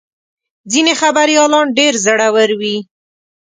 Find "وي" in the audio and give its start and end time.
2.59-2.77